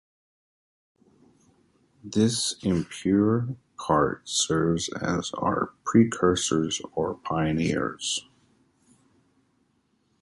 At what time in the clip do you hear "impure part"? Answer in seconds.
2.63-4.27